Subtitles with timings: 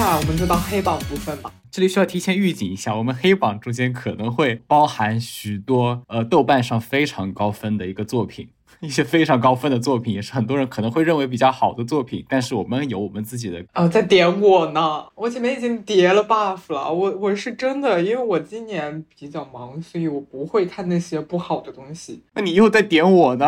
[0.00, 1.52] 那我们就到黑榜部分吧。
[1.70, 8.48] 这里需要提前预警一下，我们黑榜中间可能会包含许多呃豆瓣上非常高分的一个作品。
[8.86, 22.22] 一些非常高分的作品，也是很多人可能会认为比较好的作品，但是我们有我们自己的哦，在点我呢，我前面已经叠了 buff 了，我我是真的，因为我今年比较忙，所以我不会看那些不好的东西。
[22.34, 23.46] 那你又在点我呢？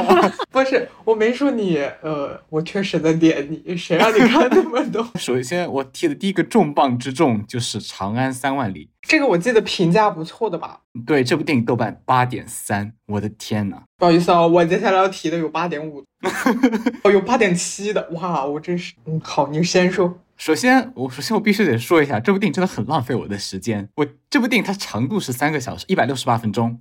[0.52, 5.06] 不是，我没说你，呃，我确实在点你，谁让你看那么多？
[5.18, 8.86] 首先，我提的第一个重磅之重就是《长安三万里》。
[9.06, 10.80] 这个我记得评价不错的吧？
[11.06, 13.82] 对，这部电影豆瓣八点三，我的天呐！
[13.98, 16.02] 不好意思啊，我接下来要提的有八点五，
[17.04, 18.94] 哦，有八点七的，哇，我真是……
[19.04, 20.18] 嗯，好，你先说。
[20.36, 23.88] 首先，我首先我必须得说一下，这部电影真的很浪费我的时间。
[23.96, 26.80] 我这部电影它长度是三个小时，一百六十八分钟，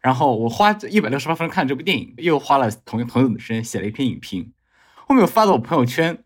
[0.00, 4.52] 然后我花一百六十八分钟看这部电影，又花了同同等的时间写了一篇影评，
[5.06, 6.16] 后面我发到我朋友圈，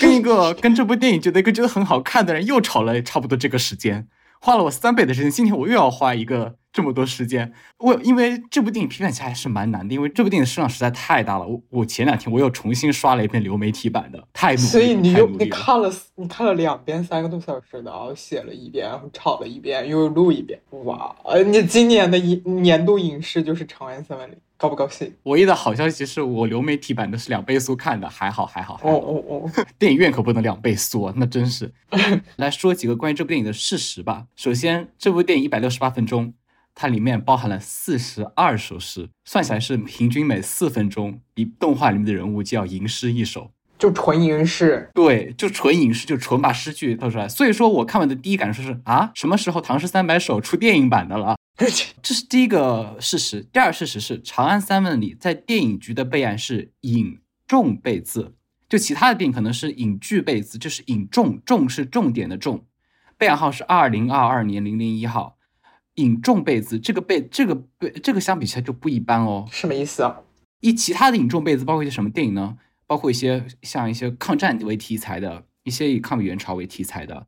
[0.00, 4.06] 跟一个跟这部电影觉得一个觉得很好看的人又吵了差不多这个时间。
[4.44, 7.50] 花了我三倍的时间，今天我又要花一个这么多时间。
[7.78, 11.46] 我因为这部电影批判起来还是蛮难的，因为这部电影的声量实在太大了。
[11.46, 20.60] 我我前两天我又重新刷了一遍流媒体版的，太努力所以你又你看了你看了两遍三个多小时的，然后写了一遍，然后炒了一遍，又录一遍。
[20.84, 24.34] 哇，呃，你今年的影年度影视就是《长安三万里》。
[24.56, 25.12] 高不高兴？
[25.24, 28.80] 唯一的好消息是我流媒体版的是两倍速看的，还好还好。
[28.82, 31.72] 哦哦哦，电影院可不能两倍速啊，那真是。
[32.36, 34.26] 来说几个关于这部电影的事实吧。
[34.36, 36.32] 首先，这部电影一百六十八分钟，
[36.74, 44.90] 它里面包含了四十二首诗，算起来是平均每四分钟，一动画里面的人物就要吟诗一首，就纯吟诗。
[44.92, 47.28] 对，就纯吟诗，就纯把诗句套出来。
[47.28, 51.36] 所以说我看完的第一感受是啊，什么时候《唐诗三百首》出电影版的了？
[51.56, 53.46] 这是第一个事实。
[53.52, 58.34] 第二事实是，《长安三万里》在电影局的备案是引重备字，
[58.68, 62.64] 就其他的电影可能是引句备字，就是引重，重是重点的重，
[63.16, 65.33] 备案号是二零二二年零零一号，
[65.96, 69.46] 引重被子，这个被这个被这个相比起来就不一般哦。
[69.50, 70.20] 什么意思啊？
[70.60, 72.56] 一其他的引重被子包括一些什么电影呢？
[72.86, 77.26] 包括一些像一些抗战为题材的，一些以抗美援朝为题材的。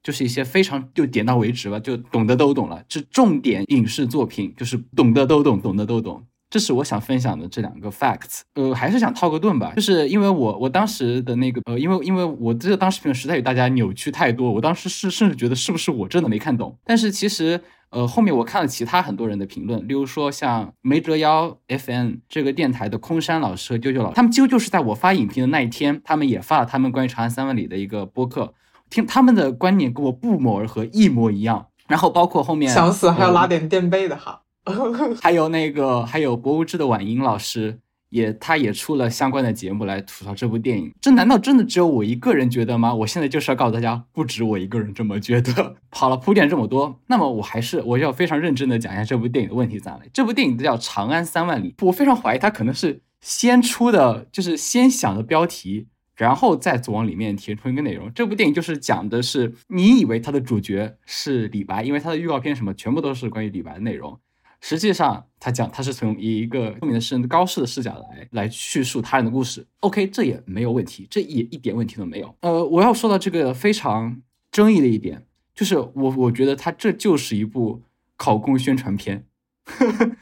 [0.00, 2.82] 就是一些非常就点到为止吧，就懂得都懂了。
[2.88, 6.24] 这重点影视作品，就是懂得都懂，懂得都懂。
[6.48, 8.40] 这是我想分享的这两个 facts。
[8.54, 16.78] 呃，还是想套个盾吧，就是因为我我当时的那个呃，因为因为我这个当时评论实在与大家扭曲太多，我当时是甚至觉得是不是我真的没看懂。
[16.84, 28.54] 但是其实呃，后面我看了其他很多人的评论，例如说像梅折腰 FN 这个电台的空山老师和啾啾老师，他们几乎就是在我发影评的那一天，他们也发了他们关于《长安三万里》的一个播客。
[28.90, 31.66] 听他们的观点跟我不谋而合，一模一样。
[31.86, 34.42] 然后包括后面想死还要拉点垫背的哈，
[35.22, 37.80] 还有那个还有博物志的婉莹老师
[38.10, 40.92] 也他也出了相关的节目来吐槽这部电影。
[41.00, 42.94] 这难道真的只有我一个人觉得吗？
[42.94, 45.76] 我现在就是要告诉大家，不止我一个人这么觉得。
[45.90, 50.10] 好了，铺垫这么多，那么我还是我要非常认真的讲一下这部电影的问题在哪里。
[50.12, 55.88] 这部电影叫《长安三万里》，我非常怀疑它可能是先出的，就是先想的标题。
[56.16, 58.12] 然后再往里面填充一个内容。
[58.12, 64.18] 这部电影就是讲的是，你以为它的主角是李白，因为它的预告片什么全部都是关于李白的内容。
[64.60, 69.66] 实际上，他讲他是从以一个后面的诗人高适的视角来来叙述他人的故事。
[69.80, 72.34] OK，这也没有问题，这也一点问题都没有。
[72.40, 77.82] 呃，我要说到这个非常争议的一点，就是我我觉得他这就是一部
[78.16, 79.24] 考公宣传片。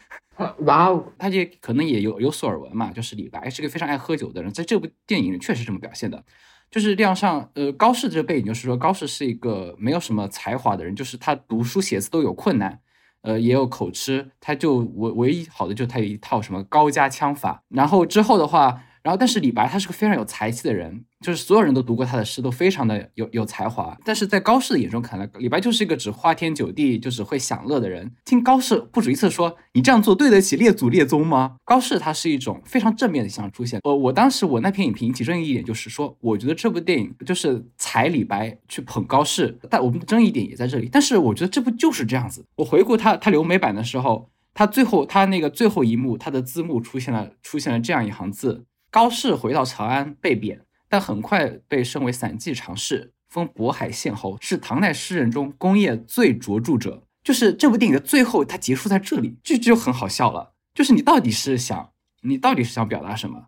[0.67, 6.23] 哇哦，他也可能也有有所耳闻嘛，就是李白是个非常爱喝酒的人，在这部电影里确实这么表现的，
[6.71, 12.79] 就是亮上呃高适这个背景，就是说高适是一个没有什么才华的人，就是他读书写字都有困难，
[13.27, 18.81] 呃也有口吃，他就唯唯一好的就他有一套什么高加枪法，然后之后的话。
[19.07, 23.97] 然后，但是李白他是个非常有才气的人，就是所有人都读过他的诗，都非常的有有才华。
[24.05, 28.11] 但是在高适的眼中看来，李白就是一个只花天酒地，就只会享乐的人。
[28.25, 31.55] 听高适不止一次说，你这样做对得起列祖列宗吗？
[31.65, 33.79] 高适他是一种非常正面的形象出现。
[33.85, 40.89] 呃，我当时我那篇影评其中一点就是说，我觉得这部电影就是踩李白去捧高适，但我们的争议点也在这里。
[40.91, 42.45] 但是我觉得这部就是这样子。
[42.57, 48.65] 我回顾他他留美版的时候，他最后他那个最后一幕，他的字幕出现了出现了这样一行字。
[48.91, 57.03] 高适回到长安被贬，但很快被升为散骑常侍，封渤海县侯，是唐代诗人中功业最卓著者。
[57.23, 60.53] 就是这部电影的最后，它结束在这里，这就很好笑了。
[60.75, 61.91] 就是你到底是想，
[62.23, 63.47] 你到底是想表达什么？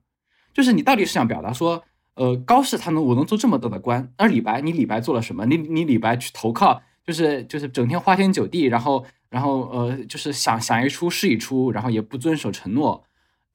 [0.53, 1.85] 就是你到底是想表达说，
[2.15, 5.47] 呃，高适他能，我能做这么大的官，而李白，你李白做了什么？
[5.47, 13.05] 你你李白去投靠，就是就是整天花天酒地，然后然后呃，就是想想一出是一出，然后也不遵守承诺。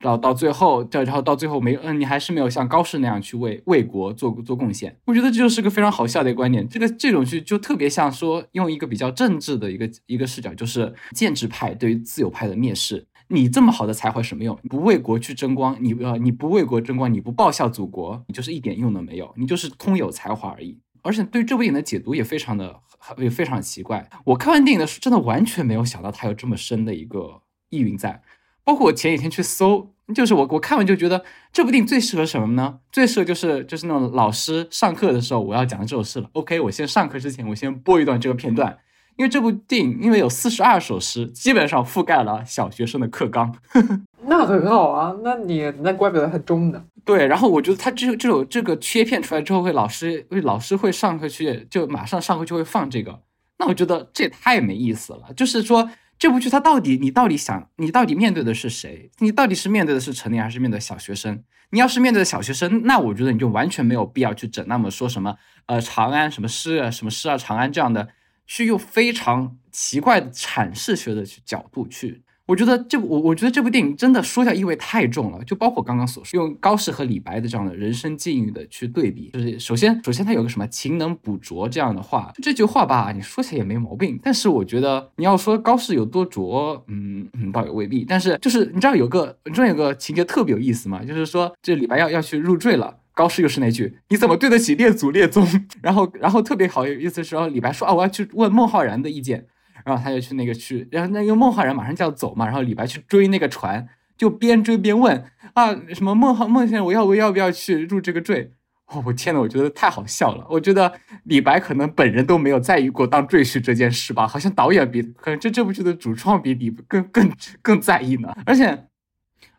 [0.04, 4.94] 然后到最后，然后到最后没，嗯，你还是没有像高适那样去为为国做做贡献。
[5.06, 6.68] 我觉得这就是个非常好笑的一个观点。
[6.68, 13.08] 这个这种剧就特别像说用一个比较政治的一个一个视角，就是建制派对于自由派的蔑视。
[13.30, 14.54] 你这么好的才华什么用？
[14.70, 20.78] 不为国去争光，你呃你不为国争光，你不报效祖国，你就是一点用都没有，你就是空有才华而已。
[21.02, 22.76] 而且对这部电影的解读也非常的
[23.18, 24.10] 也非常奇怪。
[24.26, 28.22] 我看完电影的时候，真的完全没有想到它有这么深的一个意蕴在。
[28.64, 29.90] 包括我前几天去搜。
[30.14, 31.24] 就是我，我看完就觉得
[31.54, 32.80] 这部电影最适合什么呢？
[32.92, 36.30] 最适合就是就是那种老师上课的时候我要讲的这首诗了。
[36.34, 38.78] OK，我先上课之前我先播一段这个片段，
[39.16, 43.56] 因为这部电影因为有四十二首诗，基本上覆盖了小学生的课纲。
[44.28, 46.84] 那很好啊，那你那怪不得很中的。
[47.06, 53.22] 对，然后我觉得他这这首这个切片出来之后，会老师会老师会上课去就马上上课就会放这个，
[53.58, 55.32] 那我觉得这也太没意思了。
[55.34, 55.90] 就是说。
[56.24, 59.12] 这部剧它到底，你到底想，你到底面对的是谁？
[59.20, 61.44] 你到底是面对的是成年，还是面对小学生？
[61.72, 65.36] 你要是面对的小学生，那我觉得你就完全没有必要去整那么说什么，
[65.66, 68.08] 呃，长安什么诗啊，什么诗啊，长安这样的，
[68.48, 72.24] 去用非常奇怪的阐释学的角度去。
[72.54, 88.06] 我觉得这我我觉得这部电影真的说教意味太重了，就包括刚刚所说用高适和李白的这样的人生境遇的去对比，就是首先首先他有个什么勤能补拙这样的话，这句话吧，你说起来也没毛病，但是我觉得你要说高适有多拙，嗯嗯，倒也未必。
[88.06, 91.04] 但是就是你知道有个你知道有个情节特别有意思吗？
[91.04, 95.44] 就是说这李白要要去入赘了，高适又是那句你怎么对得起列祖列宗？
[95.82, 99.48] 然后然后特别好有意思的时候，李白说啊我要去问孟浩然的意见。
[99.86, 103.88] 然后他就去那个去，然后那个孟浩然马上就要走嘛，然后李白去追那个船，
[104.18, 108.54] 就边追边问啊，什么孟浩孟先生，我要我要不要去入这个赘？
[108.88, 110.46] 哦，我天呐，我觉得太好笑了。
[110.50, 110.92] 我觉得
[111.24, 117.32] 李白可能本人都没有在意过当赘婿这件事吧，好像导演比可能这这部剧的主创比李更更
[117.62, 118.34] 更在意呢。
[118.46, 118.88] 而且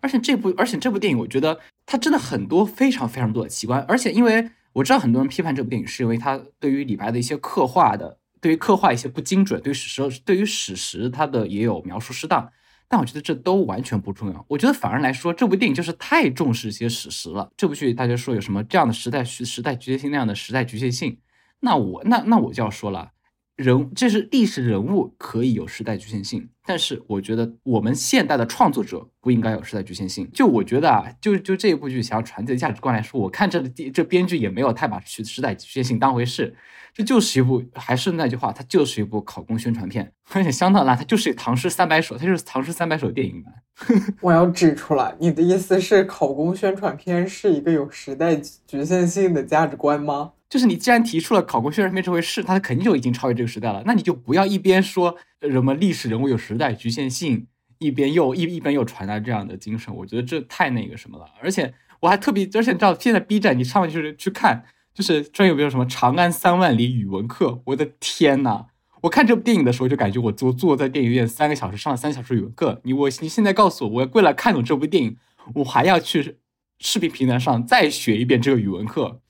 [0.00, 8.18] 而且这部而且这部电影，我觉得它真的很多非常非常多的奇观，而且因为我知道很多人批判这部电影是因为它对于李白的一些刻画的。
[8.44, 12.46] 对于刻画一些不精准，对于史实，对于史实，它的也有描述适当，
[12.86, 14.44] 但我觉得这都完全不重要。
[14.50, 17.50] 我觉得反而来说，这部电影就是太重视一些史实了。
[17.56, 21.16] 这部剧大家说有什么这样的时代时时代局限性那样的时代局限性，
[21.60, 23.12] 那我那那我就要说了，
[23.56, 30.30] 人这是历史人物可以有时代局限性，但是我觉得我们现代的创作者不应该有时代局限性。
[30.34, 36.54] 就我觉得啊，就就这一部剧想要传递的价值观来说，我看这这编剧也没有太把时时代局限性当回事。
[36.94, 40.96] 这就是一部，还是那句话，它就是一部考公宣传片，而且相当烂。
[40.96, 43.52] 它就是《唐诗三百首》，它就是《唐诗三百首》电影版。
[44.22, 50.34] 我要指出来，你的意思是考公宣传片是一个有时代局限性的价值观吗？
[50.48, 53.82] 就是你既然提出了考公宣传片这回事，它肯定就已经超越这个时代了。
[53.84, 55.16] 那你就不要一边说
[55.50, 57.48] 什么历史人物有时代局限性，
[57.78, 59.92] 一边又一一边又传达这样的精神。
[59.92, 61.26] 我觉得这太那个什么了。
[61.42, 64.64] 而且我还特别，而且你知道，现在 B 站你上去去看。
[64.94, 67.60] 就是专有没有什么长安三万里语文课？
[67.66, 68.66] 我的天呐！
[69.02, 72.80] 我看这部电影的时候就感觉我坐坐在电影院三个小时上了三小时语文课。
[72.84, 75.16] 你我你现在告诉我，我要为了看懂这部电影，
[75.56, 76.38] 我还要去
[76.78, 79.20] 视频平台上再学一遍这个语文课。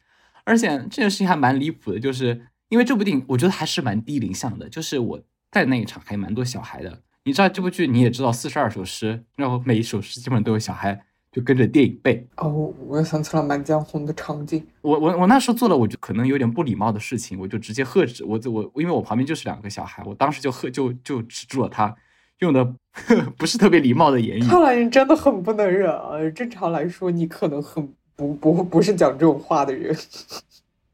[0.44, 7.00] 而且这件事情还蛮离谱的，就是因为这部电影我觉得还是蛮低龄向的，就是我在那一场还蛮多小孩的。
[7.24, 11.06] 你知道这部剧你也知道四十二首诗，然后每一首诗基本上都有小孩。
[11.34, 14.64] 就跟着电影背哦，我又想起了《满江红》的场景。
[14.82, 21.92] 我我我那时候做了，我就可能有点不礼貌的事情，我就直接喝止我我，因为我旁边就是两个小孩，我当时就喝就就止住了他
[22.38, 22.64] 用的
[23.36, 24.42] 不是特别礼貌的言语。
[24.42, 26.12] 看来你真的很不能忍啊！
[26.30, 29.96] 正常来说，你可能很不不不是讲这种话的人。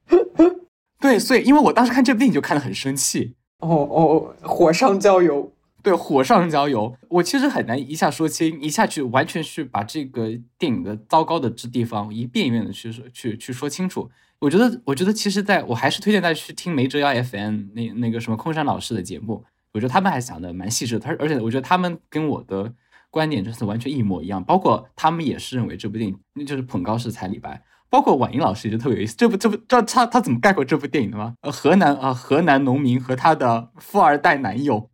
[0.99, 3.35] 对，所以因为我当时看这部电影就看得很生气。
[3.59, 5.53] 哦哦，火上浇油。
[5.83, 14.11] 对，火上浇油，我其实很难一下说清，一下去完全去把这个电影的糟糕的这地方一遍一遍的去说去去说清楚。
[14.39, 22.73] 我觉得，我觉得其实在我还是推荐大家去听梅哲幺 FM 那那个什么空山老师的节目，我觉得他们还讲的蛮细致，他而且我觉得他们跟我的
[23.11, 27.63] 观点真是完全一模一样，包括他们也是认为这部电影那就是捧高适踩李白。
[27.91, 31.35] 包括婉莹老师也是特别有意思，这部这部知道他他怎么概括这部电影的吗？
[31.43, 34.89] 呃，河南啊，河南农民和他的富二代男友，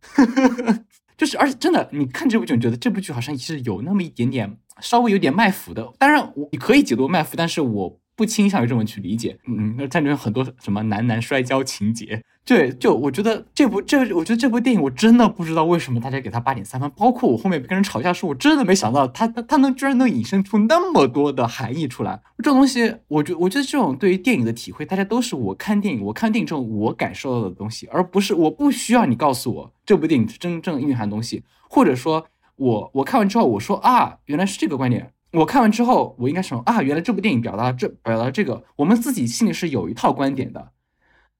[1.15, 5.93] 就是而且真的，你看这部剧，你觉得这部剧好像是有那么一点点稍微有点卖腐的。
[5.99, 9.37] 当然，我你可以解读卖腐，但是我不倾向于这么去理解。
[9.47, 12.21] 嗯，那战争有很多什么男男摔跤情节。
[12.43, 16.89] 对，就我觉得这部这，我觉得这部电影我真的不知道为什么大家给他八点三分。
[16.95, 22.21] 包括我后面跟人吵架时，我真的没想到他他他能居然能引申出那么多的含义出来。
[22.37, 40.71] 这种东西，我觉我觉得这种对于电影的体会，大家都是我看电影，我看电影之后我感受到的东西，而不是我不需要你告诉我这部电影真正蕴含东西，或者说我我看完之后我说啊原来是这个观点，我看完之后，我应该说啊，原来这部电影表达这表达这个，我们自己心里是有一套观点的，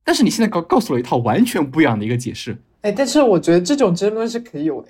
[0.04, 2.58] 但是你现在告告诉了一套完全不一样的一个解释。
[2.82, 4.90] 哎，但是我觉得这种争论是可以有的，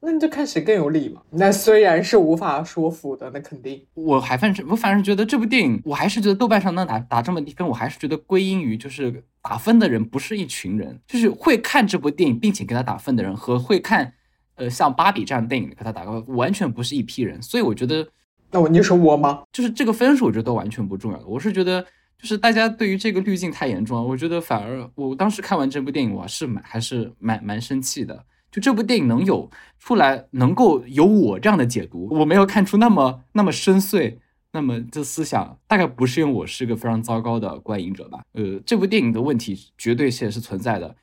[0.00, 1.20] 那你就看谁更有理嘛。
[1.30, 3.84] 那虽然是无法说服的，那肯定。
[3.94, 14.14] 我还反正我反正觉得这部电影，我还是觉得豆瓣上能打打这么低分，我还是觉得归因于就是打分的人不是一群人，就是会看这部电影并且给他打分的人和会看，
[14.54, 17.40] 呃，像芭比这样的电影给他打个完全不是一批人。
[17.42, 18.08] 所以我觉得，
[18.56, 19.42] 那我你说我吗？
[19.52, 21.26] 就是这个分数，我觉得都完全不重要的。
[21.26, 21.84] 我是觉得。
[22.18, 28.24] 就是大家对于这个滤镜太严重了，我觉得反而我当时看完这部电影，我是蛮还是蛮蛮生气的。
[28.50, 34.16] 就这部电影能有出来，能够有我这样的解读，我没有看出那么那么深邃，
[34.52, 38.22] 那么这思想大概不是因为我是个非常糟糕的观影者吧？
[38.32, 40.96] 呃，这部电影的问题绝对是是存在的，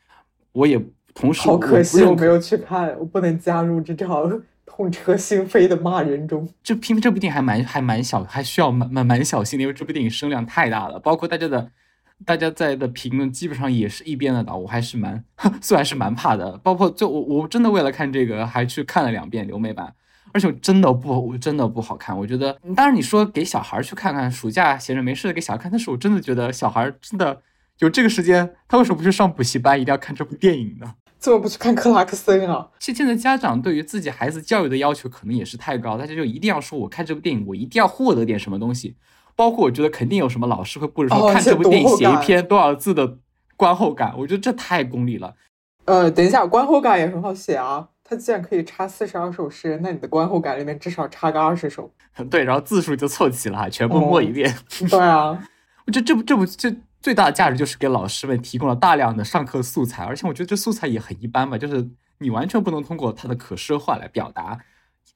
[0.52, 0.84] 我也
[1.14, 4.28] 同时好可惜我没有去看，我不能加入这条。
[4.76, 11.70] 痛彻心扉的骂人中， 这偏偏这部电影还蛮还蛮小，还需要蛮蛮蛮小心的，因为这部电影声量太大了，包括大家的
[12.26, 15.24] 大家在的评论基本上也是一边的倒，我还是蛮
[15.62, 19.94] 虽然是蛮怕的，包括就我我真的为了看这个还去看了两遍流媒版，
[20.32, 27.40] 而且真的不我真的不好看，我觉得当然你说给小孩去看看，暑假闲着没事给小孩看，但是我真的觉得小孩真的
[27.80, 30.96] 有这个时间，他为什么不去上补习班，一定要看这部电影呢？
[31.24, 32.68] 怎么不去看克拉克森啊？
[32.80, 38.98] 现现在家长对于自己孩子教育的要求可能也是太高，大家就一定要说，我看这部电影，我一定要获得点什么东西。
[39.34, 43.20] 包括我觉得肯定有什么老师会布置说，看这部电影写一篇多少字的
[43.56, 44.14] 观后感。
[44.18, 45.34] 我觉得这太功利了。
[45.86, 47.88] 呃，等一下，观后感也很好写啊。
[48.04, 51.90] 它既然可以插四十二首诗，那你的观后感里面至少插个二十首。
[52.30, 54.54] 对，然后字数就凑齐了，全部默一遍。
[54.92, 55.42] 对啊，
[55.88, 56.76] 我觉得这部这部这。
[57.04, 61.86] 最大的价值就是给老师们提供了大量的上课素材，而且我觉得这素材也很一般吧，就是
[62.20, 64.58] 你完全不能通过它的可视化来表达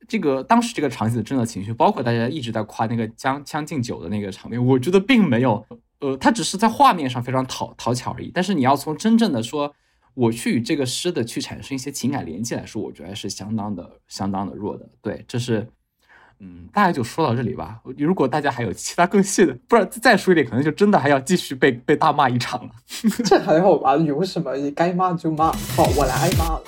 [0.06, 5.66] 这个当时这个场景的真的情绪，包括大家一直在夸那个将将进酒的那个场面，我觉得并没有，
[6.02, 8.30] 呃，它只是在画面上非常讨讨巧而已。
[8.34, 9.74] 但是你要从真正的说
[10.14, 14.90] 我去与这个诗的去产生一些情感连接来说，我觉得是相当的相当的弱的。
[15.02, 15.66] 对，这是。
[16.40, 17.80] 嗯，大概就说到这里吧。
[17.98, 22.72] 如果大家还有其他更细的，不然再说一点，可能就真的还要继续被被大骂一场了。
[23.26, 23.96] 这还好吧？
[23.98, 25.52] 有什么你该骂就骂。
[25.76, 26.64] 好，我来挨骂了。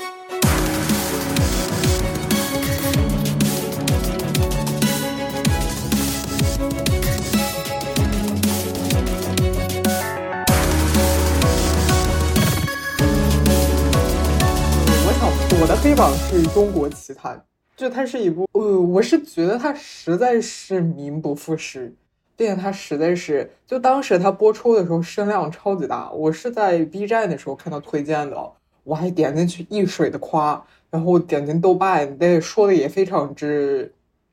[15.06, 17.40] 我想我的黑榜是中国奇谭。
[17.80, 21.90] 就它是一部，呃，我是觉得它实在是名不副实，
[22.36, 28.52] 并且它实在是，就当时它播出的时候声量超级大，我是在 B 站的时候看到推荐的，
[28.84, 33.90] 我还点进去一水的夸，然后点进豆瓣，那说的也非常之，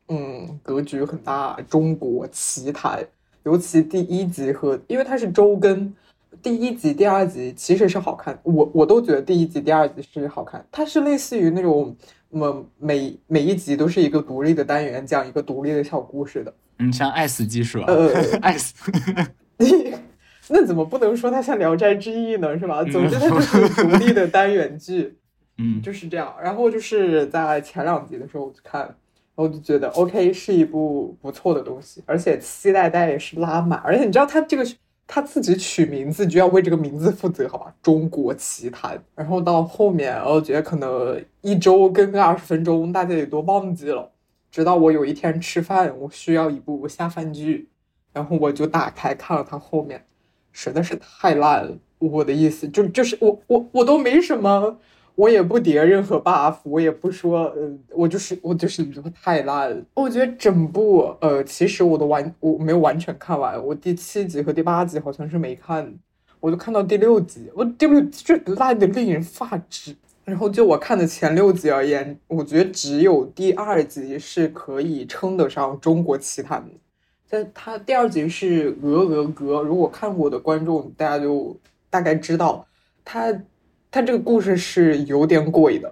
[0.09, 3.07] 嗯，格局很大，中国奇谭，
[3.45, 5.95] 尤其第一集和，因为它是周更，
[6.43, 11.95] 第一集、第二集其实是好看，我我都觉得第一集、第二集是好看，它是类似于那种。
[12.31, 16.55] 那么每每一集都是一个独立的单元，讲一个独立的小故事的。
[16.79, 17.85] 嗯，像爱死机是吧？
[17.89, 18.75] 呃， 爱死。
[20.49, 22.59] 那怎么不能说它像《聊斋志异》呢？
[22.59, 22.85] 是吧？
[22.85, 25.17] 总之它就是独立的单元剧。
[25.59, 26.35] 嗯，就是这样。
[26.43, 28.95] 然后就是在前两集的时候我就看，然
[29.37, 33.81] 后就觉得 OK 是一部不错的东西，而且期待带也是拉满。
[33.85, 34.67] 而且你知道它这个。
[35.07, 37.75] 他自己取名字就要为这个名字负责，好吧？
[37.81, 39.01] 中国奇谭。
[39.15, 44.11] 然后到后面，我觉得可能一周跟个二十分钟，大家也都忘记了。
[44.51, 47.69] 直到我有一天吃饭，我需要一部下饭剧，
[48.13, 50.05] 然后我就打开看了它后面，
[50.51, 51.77] 实在是太烂了。
[51.99, 54.79] 我的意思就就是我我我都没什么。
[55.17, 59.83] 我也不叠任何 buff，我也不说，呃，我就是我就是觉得太烂了。
[59.95, 65.91] 我觉得整部，呃，其实我都完，我没有完全看完，我第七集和第八集好像是没看，
[66.39, 69.97] 我就看到第六集，我第六集就烂的令人发指。
[70.27, 76.75] 然后就我看的前六集而言，我觉得只有第二集是可以称得上中国奇谭的，
[77.31, 81.57] 但它第二集是鹅鹅鹅，如果看过的观众大家就
[81.89, 82.67] 大概知道
[83.03, 83.33] 它。
[83.97, 85.91] 它这个故事是有点鬼的，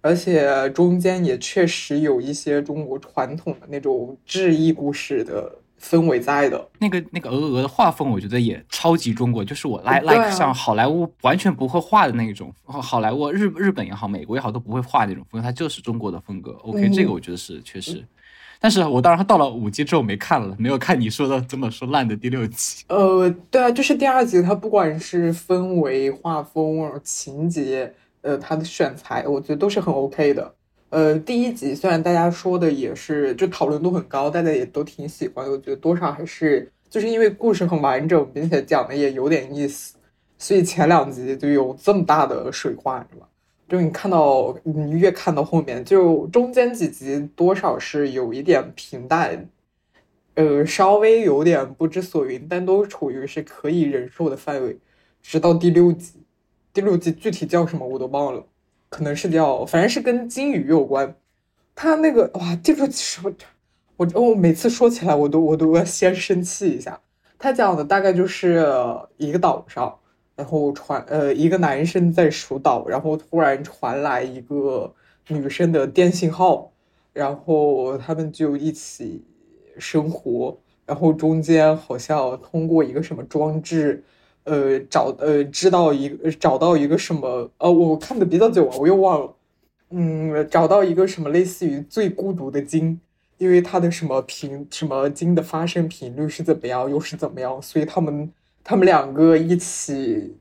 [0.00, 6.68] 而且中间也确实有一些中国传统的那种治愈故事的氛围在的。
[6.80, 16.58] 那个那个鹅鹅的画风，我觉得也超级中国，就是我来来像好莱坞完全不会画的那种，好莱坞日日本也好，美国也好都不会画那种风格，它就是中国的风格。
[16.64, 18.04] OK，这个我觉得是确实。
[18.60, 22.84] 但是我当然到了五集之后没看了，没有看你说的这么说烂的第六集。
[22.88, 27.92] 呃，对啊，就是第二集，它不管是氛围、画风、情节，
[28.22, 30.54] 呃，它的选材，我觉得都是很 OK 的。
[30.90, 39.96] 呃，第一集虽然大家说的也是就讨论度很高，大家也都挺喜欢，我觉得多少还是就是因为故事很完整，并且讲的也有点意思，
[40.38, 43.26] 所以前两集就有这么大的水花，是吧？
[43.68, 49.48] 就你看到你越看到后面，就中间几集多少是有一点平淡，
[50.34, 54.78] 呃，稍微有点不知所云，但都处于是可以忍受的范围，
[55.22, 56.14] 直到第六集，
[56.72, 58.44] 第六集具体叫什么我都忘了。
[58.90, 61.16] 可能是叫，反正是跟金鱼有关。
[61.74, 63.32] 他那个哇，这个什么，
[63.96, 67.00] 我我每次说起来，我都我都要先生气一下。
[67.36, 68.64] 他讲的大概就是
[69.16, 69.98] 一个岛上，
[70.36, 74.92] 然后传呃一个男生在数岛，然后突然传来一个
[75.28, 76.72] 女生的电信号，
[77.12, 79.22] 然后他们就一起
[79.78, 84.02] 生活，然后中间好像通过一个什么装置。
[84.44, 87.50] 呃，找呃，知道一个找到一个什么？
[87.56, 89.34] 呃，我看的比较久啊，我又忘了。
[89.88, 93.00] 嗯，找到一个什么类似于最孤独的鲸，
[93.38, 98.30] 因为它的什么频什么鲸的发生频率是怎么样，又是怎么样，所以他们
[98.64, 100.36] 他们两个一起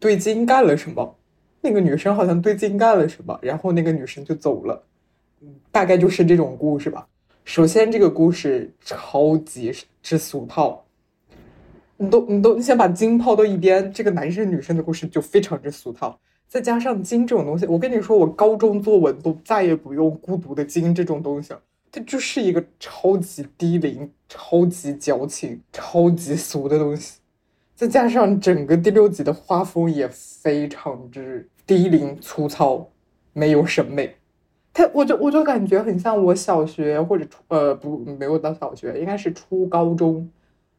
[0.00, 1.14] 对金干了什么？
[1.60, 4.82] 那个女生好像对金干了什么，然后那个女生就走了。
[5.70, 7.06] 大概就是这种故事吧。
[7.44, 9.72] 首先，这个故事超级
[10.02, 10.84] 之俗套。
[11.96, 16.18] 你都你都你先把金抛到一边，这个男生女生的故事就非常之俗套。
[16.48, 21.60] 再加上金这种东西，我跟你说，我高中作文都再也不用孤独的金这种东西了，
[21.92, 27.17] 它就是一个超级低龄、超级矫情、超级俗的东西。
[27.78, 32.88] 再加上整个第六集的画风也非常之低龄、粗糙，
[33.32, 34.16] 没有审美。
[34.72, 40.28] 他我就我就感觉很像我小学或者初呃不没有到小学，应该是初高中。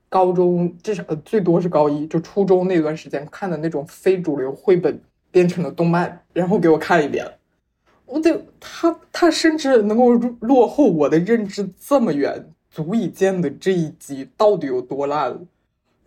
[0.09, 7.25] 高中至少呃最多是高一，就初中那段时间看的那种非主流绘本编成的动漫，然后给我看一遍，
[8.07, 15.39] 我得他他甚至能够落后我的认知这么远，足以见得这一集到底有多烂了。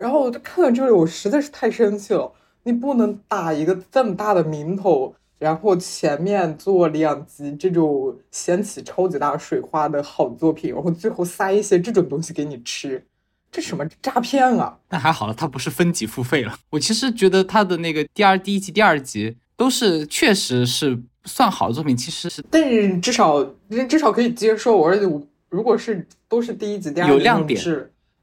[0.03, 2.29] 然后我就看到这里，我实在是太生气了。
[2.63, 13.01] 你不能打一个这么大的名头，然后前面做两集这种掀起超级大水花的好作品，然后最后塞一些这种东西给你吃。
[13.49, 14.77] 这什么诈骗啊？
[14.89, 16.53] 那还好了，它不是分级付费了。
[16.71, 23.41] 我其实觉得它的那个第二、第一集、第二集都是确实是算好的作品，其实是，但是至少
[23.87, 24.81] 至少可以接受。
[24.83, 25.09] 而且
[25.47, 27.61] 如果是都是第一集、第二集有亮点，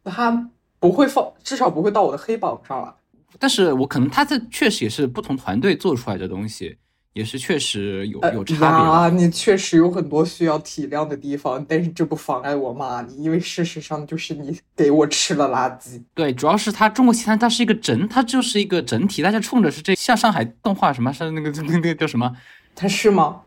[0.02, 2.92] 那它不会放，至少不会到我的黑榜上来。
[3.38, 6.78] 但是我可能他这确实也是不同团队做出来的东西。
[7.12, 9.08] 也是确实有有差别啊！
[9.08, 16.00] 你确实有很多需要体谅的地方，但是这不妨碍我骂你，因为事实上就是你给我吃了垃圾。
[16.14, 22.32] 对，主要是它《中国奇谭》它是一个整，它就是一个整体，大家冲着是这像上海动画什么，是那个那个叫什么？
[22.76, 23.40] 它是吗？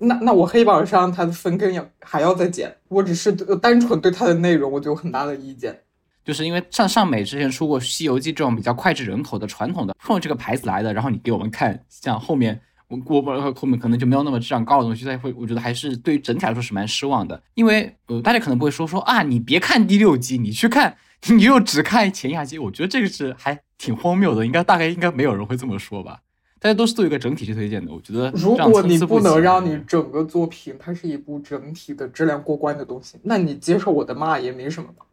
[0.00, 2.76] 那那我黑榜上它的分更要还要再减。
[2.88, 5.80] 我只是单纯对它的内容我就有很大的意见，
[6.26, 12.60] 就是因为像上美之前出过《西游记》这种比较脍炙人口的传统的，冲着这个牌子来的，然后你给我们看像后面。
[12.88, 26.20] 我我不后面可能就没有那么质量高的东西，再会我觉得还是对于整体来说是蛮失望的，因为呃大家可能不会说说啊你别看第六集，你去看你又只看前一集，我觉得这个是还挺荒谬的，应该大概应该没有人会这么说吧，
[26.60, 35.04] 大家都是做一个整体去推荐的，我觉得如果你不能让你整个作品它是一部整体的质量过关的东西，那你接受我的骂也没什么吧，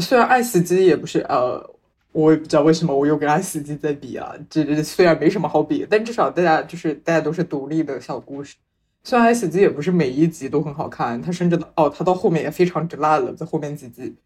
[0.00, 1.74] 虽然爱死机也不是呃。
[2.10, 8.56] 我也不知道为什么我又跟爱死机在比啊，这这虽然没什么好比，但至少大家就是大家都是独立的小故事。
[9.04, 14.16] 虽然爱死机也不是每一集都很好看，它甚至哦，它到后面也非常之烂了，在后面几集，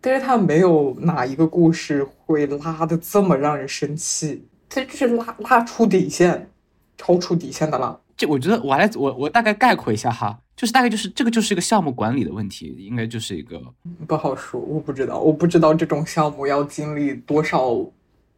[0.00, 6.50] 但是它没有哪一个故事会拉的这么让人生气，它就是拉拉出底线，
[6.98, 7.98] 超出底线的拉。
[8.18, 10.38] 这我觉得我来我我大概概括一下哈。
[10.54, 13.62] 就是大概就是这个就是一个项目管理的问题，应该就是一个
[14.08, 17.80] 不好说，我不知道，我不知道这种项目要经历多少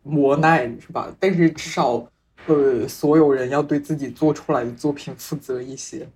[0.03, 1.11] 磨难，是吧？
[1.19, 2.07] 但是至少，
[2.47, 6.07] 呃，所有人要对自己做出来的作品负责一些，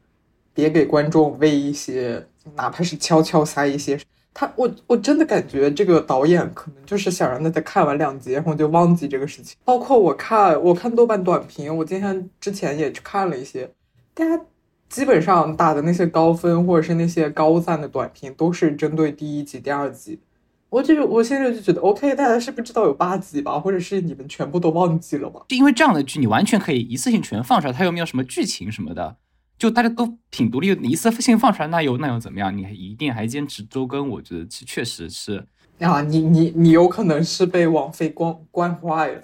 [0.53, 3.99] 别给观众喂一些，哪怕是悄悄塞一些。
[4.35, 9.57] 他，我我真的感觉这个导演可能就是想让大家看完两集，然后就忘记这个事情。
[9.65, 13.71] 包括我看我看豆瓣短评，我今天之前也去看了一些，
[14.13, 14.45] 大家。
[14.87, 20.21] 基本上打的那些高分或者是那些高赞的短评，都是针对第一集、第二集。
[20.69, 23.59] 我就我现在就觉得，OK，大家是不是知道有八集吧？
[23.59, 25.41] 或者是你们全部都忘记了吧？
[25.49, 29.17] 就因为这样的剧，你完全可以一次性全放出来，它又没有什么剧情什么的，
[29.59, 32.57] 就大家都挺独立的，一次性放出来，那又那又怎么样？
[32.57, 34.09] 你一定还坚持周更？
[34.09, 35.47] 我觉得这确实是
[35.81, 39.23] 啊，你你你有可能是被网飞惯惯坏了。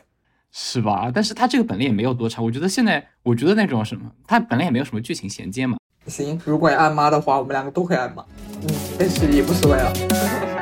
[0.53, 1.11] 是吧？
[1.15, 5.77] 但是他这个本来也没有多长，我觉得现在，我觉得那种什么，他本来也没有什么剧情衔接嘛。
[6.07, 8.25] 行，如果要按妈的话，我们两个都会按妈。
[8.63, 10.60] 嗯，但是也无所谓了。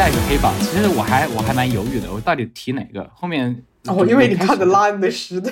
[0.00, 3.06] 下一个黑榜，其实我还我还蛮犹豫的，我到底提哪个？
[3.14, 5.50] 后面哦，因为你看的《拉恩的时代》，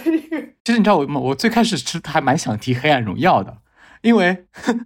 [0.64, 1.20] 其实你知道我吗？
[1.20, 3.58] 我最开始是还蛮想提《黑暗荣耀》的，
[4.00, 4.46] 因为《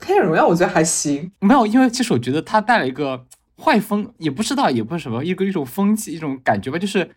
[0.00, 1.30] 黑暗荣耀》我觉得还行。
[1.40, 3.26] 没有，因为其实我觉得它带了一个
[3.62, 6.78] 坏风，也不知道，也不是什么一个一种风气，一种感觉吧。
[6.78, 7.10] 就是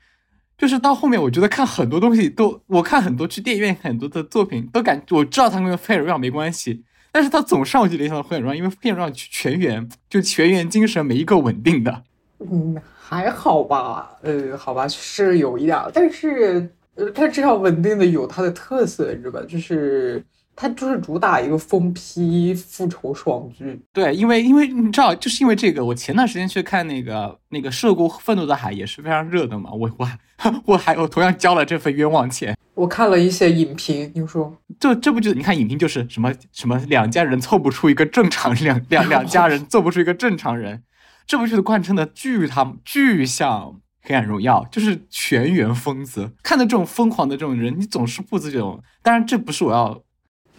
[0.58, 6.84] 就是到后面，我觉得看很多东西都，我看很多去电影院很多的作品，都感我知道它跟《黑暗荣耀》没关系。
[7.12, 12.04] 但是他总上级联想到黑眼妆，因为黑眼妆全员就全员精神没一个稳定的。
[12.40, 19.46] 嗯，还好吧，呃，好吧，是有一点，但是呃，他至少稳定的有他的特色，你知道吧？
[19.48, 20.24] 就是
[20.56, 23.80] 他就是主打一个疯批复仇爽剧。
[23.94, 30.18] 对，因为因为你知道，就是因为这个，我前段时间去看那个那个《涉过愤怒的海》也是非常热的嘛，我我还
[30.66, 32.58] 我还我同样交了这份冤枉钱。
[32.76, 40.84] 我看了一些影评，你说这这部剧你看影评就是什么什么两家人凑不出一个正常两两两家人凑不出一个正常人，
[41.28, 43.64] 这部剧的贯彻的巨他巨像
[44.02, 46.32] 《黑暗荣耀》，就是全员疯子。
[46.42, 48.60] 看到这种疯狂的这种人，你总是不自觉。
[49.04, 50.02] 当然这不是我要，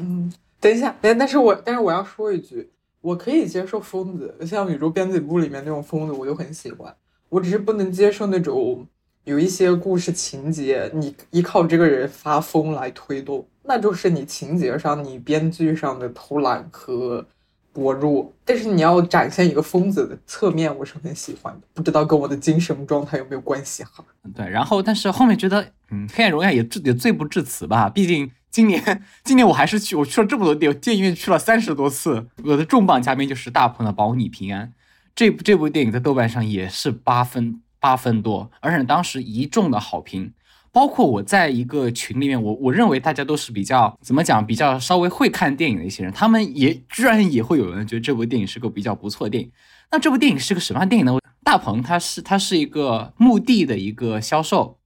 [0.00, 6.94] 嗯，等一下，但但是我但是我要说一句，我可以接受疯子，像《宇宙编辑部》里面那种疯子，我就很喜欢。
[7.28, 8.86] 我只是不能接受那种。
[9.24, 17.24] 有一些故事情节，你依靠这个人发疯来推动，那就是你情节上、你编剧上的偷懒和
[17.70, 18.32] 薄弱。
[18.46, 21.60] 但是你要展现一个疯子的侧面，我是很喜欢的。
[21.74, 24.02] 不知道跟我的精神状态有没有关系哈？
[24.34, 27.90] 对，然后但是后面觉得，嗯，黑暗荣耀也也罪不至此吧？
[27.90, 32.28] 毕竟今年 今年我还是去，我去了这么多电电影院去了三十多次。
[32.44, 34.66] 我的重磅嘉宾就是大鹏的《保你平安》，
[35.14, 37.62] 这部这部电影在豆瓣上也是八分。
[37.82, 40.34] 八分多，而且当时一众的好评，
[40.70, 49.50] 包括我在一个群里面，我我认为大家都是比较怎么讲，比较稍微会看电影的一些人，他们也居然也会有人觉得这部电影是个比较不错的电影。
[49.90, 51.18] 那这部电影是个什么样电影呢？
[51.42, 54.78] 大鹏他是他是一个墓地的一个销售，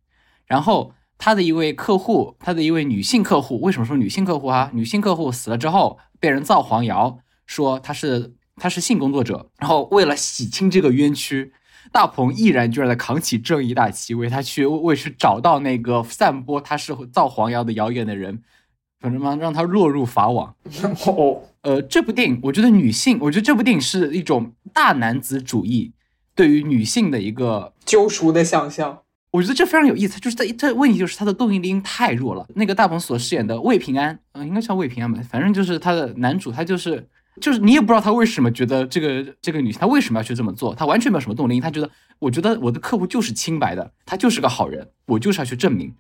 [0.47, 0.95] 然后
[1.25, 4.71] 他的一位客户，他的一位女性客户，为什么说女性客户啊？
[4.75, 11.55] 女性客户死了之后被人造黄谣，说他是他是性工作者，然后为了洗清这个冤屈。
[11.91, 18.43] 大鹏毅然决然的扛起正义大旗，为他去为去找到那个散播他是造黄谣的谣言的人，
[19.01, 20.55] 反正嘛让他落入法网。
[21.07, 25.95] 哦，呃，这部电影我觉得女性，我觉得这部电影是一种大男子主义
[26.35, 29.04] 对于女性的一个救赎的想象。
[29.35, 32.47] 我觉得这非常有意思，就是这这问题就是他的动力因太弱了。
[32.55, 37.09] 那个大鹏所饰演的魏平安，嗯，应该叫魏平安吧，反正就是他的男主，他就是。
[37.41, 40.73] 就是你也不知道他为什么觉得这个这个女性，她为什么要去这么做？
[40.73, 45.93] 她完全没有什么动力，她觉得我觉得我的客户就是清白的，他就是个好人，我就是要去证明，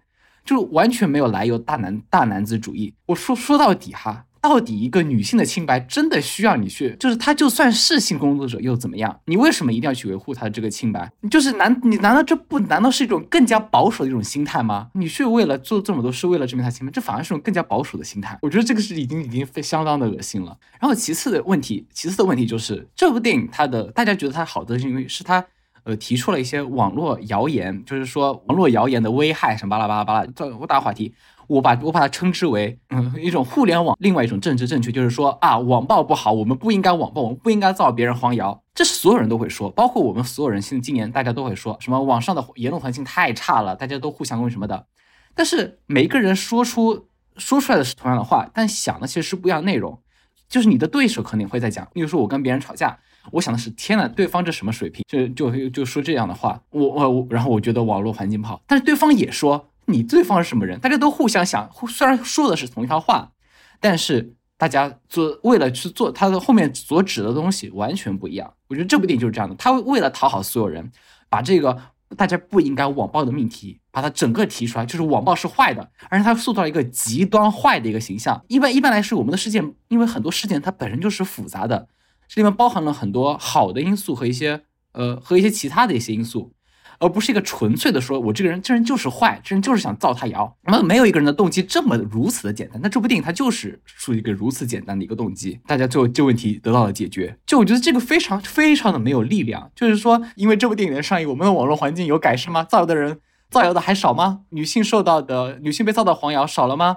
[0.44, 2.94] 就完全没有来由大男大男子主义。
[3.06, 4.26] 我说说到底哈。
[4.44, 6.94] 到底一个女性的清白真的需要你去？
[7.00, 9.18] 就是她就算是性工作者又怎么样？
[9.24, 11.10] 你为什么一定要去维护她的这个清白？
[11.30, 14.88] 就是难，你难道这不难道是一种更加保守的一种心态吗？
[14.92, 18.38] 你去为了做这么多，是为了证明她清白，这反而是种更加保守的心态。
[18.42, 20.54] 我觉得这个是已经已经非相当的恶心了。
[20.78, 25.42] 然后其次的问题，其次的问题就是这部电影它的大家觉得它好的是因为是它
[25.84, 31.14] 呃提出了一些网络谣言，就是说网络谣言的危害什么巴拉巴拉巴拉，这我打话题。
[31.46, 44.86] 我把我把它称之为，嗯，一种互联网另外一种政治正确，就是说啊，网暴不好，我们不应该网暴，我们不应该造别人黄谣，这是所有人都会说，包括我们所有人，现在今年大家都会说什么网上的言论环境太差了，大家都互相攻什么的。
[45.34, 50.00] 但是每一个人说出说出来的是同样的话，但想的其实是不一样的内容。
[50.48, 52.96] 就是你的对手可能会在讲，例如说我跟别人吵架，
[53.32, 59.70] 我想的是天呐，对方这什么水平，就就就说这样的话，我我我，然后我觉得网络环境不好，但是对方也说。
[59.86, 60.78] 你对方是什么人？
[60.80, 63.32] 大家都互相想，虽然说的是同一套话，
[63.80, 68.54] 但是大家做为了去做他的后面所指的东西完全不一样。
[68.68, 70.90] 我觉得这部电影就是这样的，他为了讨好所有人，
[71.28, 71.76] 把这个
[72.16, 78.42] 大家不应该网暴的命题，把它整个提出来，就是网暴是坏的，而且他塑造了一个极端坏的一个形象。
[78.48, 81.88] 一般一般来说，我们的事件，因为很多事件它本身就是复杂的，
[82.28, 86.52] 这里面包含了很多好的因素和一些呃和一些其他的一些因素。
[86.98, 90.56] 而不是一个纯粹的说，我这个人这人就是坏，这人就是想造他谣。
[90.64, 92.80] 那么没有一个人的动机这么如此的简单。
[92.82, 97.36] 那这部电影它就是属于一个如此简单的一个动机，大家最后这问题得到了解决。
[97.46, 99.70] 就我觉得这个非常非常的没有力量。
[99.74, 102.64] 就是说，因为这部电影的上映，我们的网络环境有改善吗？
[102.64, 103.20] 造谣的人。
[103.50, 104.40] 造谣的还少吗？
[104.48, 106.96] 女性受到的女性被造的黄谣少了吗？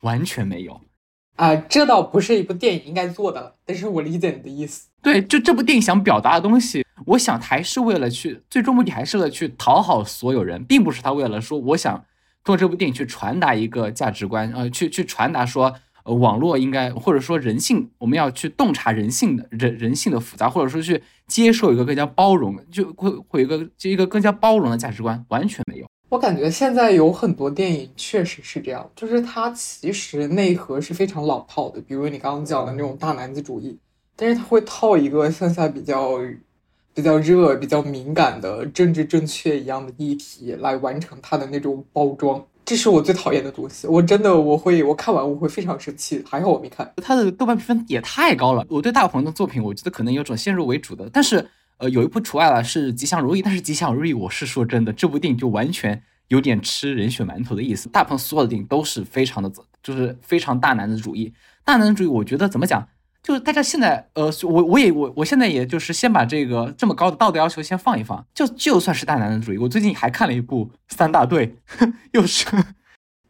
[0.00, 0.80] 完全没有。
[1.36, 4.88] 啊，这倒不是一部电影应该做的，但是我理解你的意思。
[5.02, 11.94] 对，就这部电影想表达的东西，我想还是为了去，最终目的还是为了去讨好所有人，并不是他为了说，我想
[12.44, 25.86] 通过这部电影去传达一个价值观，呃，去去传达说，呃，网络应该或者说人性，我们要去洞察人性的人人性的复杂，或者说去接受一个更加包容，就会会有一个就一个更加包容的价值观，完全没有。
[26.10, 33.78] 我感觉现在有很多电影确实是这样，就是它其实内核是非常老套的，比如你刚刚讲的那种大男子主义，
[34.14, 36.18] 但是它会套一个现在比较
[36.94, 43.86] 比较热、比较敏感的政治正确一样的议题来完成它的那种包装，这是我最讨厌的东西。
[43.86, 46.92] 我真的我会我看完我会非常生气，还好我没看。
[46.96, 51.48] 他的豆瓣评分也太高了，我对大鹏的作品，我觉得可能有种先入为主的，但是。
[51.80, 57.88] 呃，有一部除外了，是《吉祥如意》，但是《吉祥如意》，我是说真的，这部电影就完全有点吃人血馒头的意思。
[57.88, 59.50] 大鹏所有的电影都是非常的，
[59.82, 61.32] 就是非常大男子主义。
[61.64, 62.86] 大男子主义，我觉得怎么讲，
[63.22, 68.24] 就是大家现在，呃，我我也我我现在也就是先把这个这么高的道德要求先放一放。
[68.34, 71.56] 就就算是大男子主义，我最近还看了一部《三大队》，
[72.12, 72.46] 又是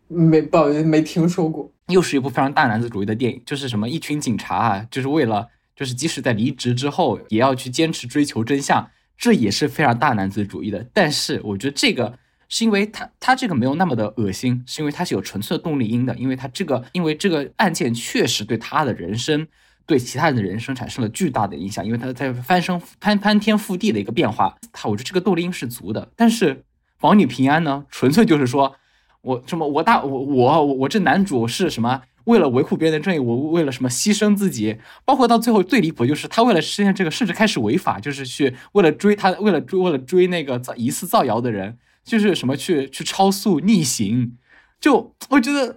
[0.08, 5.48] 没不好意思没听说过，又是一部非常大男子主义的电影，就是什么一群警察啊，就是为了。
[5.76, 10.86] 就是即使在离职之后，也要去坚持追求真相，这也是非常大男子主义的。
[10.92, 12.18] 但是我觉得这个
[12.50, 19.48] 是因为他他这个没有那么的恶心，是因为他是有纯粹的动力因的，因为他这个因为这个案件确实对他的人生，
[19.90, 26.08] 对其他人的人生产生了巨大的影响，因为他在翻身翻翻天覆地的一个变化，他我觉得这个动力是足的。
[26.14, 26.62] 但是
[27.00, 28.76] 保你平安呢，纯粹就是说
[29.22, 32.02] 我什么我大我我我这男主是什么？
[32.26, 34.78] 为了维护别人的正义，我为了什么牺牲自己？
[35.04, 44.36] 包括到最后最离谱，就是他为了实现这个，甚至开始违法，就是去为了追他，为了追为了追那个造疑似造谣的人，就是什么去去超速逆行。
[44.78, 45.76] 就我觉得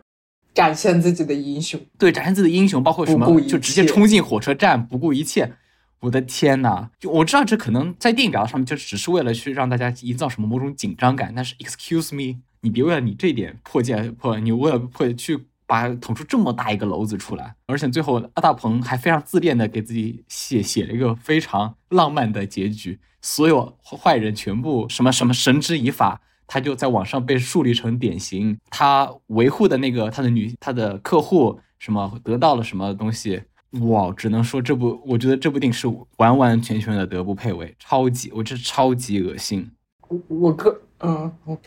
[0.53, 5.53] 展现自己的英雄，对，展现自己的英雄，包括什么就直接冲进火车站，不顾一切。
[5.99, 6.89] 我的天呐！
[6.99, 15.45] 就我知道这可能在电影表达上面就只是为了去让大家营造什么某种紧张感，但是 excuse me，你别为了你这点破戒破，你为了破去。
[15.65, 33.41] 把捅出这么大一个篓子出来，而且最后阿大鹏还非常自恋的给自己写写了一个非常浪漫的结局，所有坏人全部什么什么绳之以法，他就在网上被树立成典型，他维护的那个他的女他的客户什么得到了什么东西，
[33.81, 39.69] 哇，只能说这部我觉得这部电影是完完全全的德不配位，超级我这超级恶心，
[40.07, 41.57] 我我个嗯我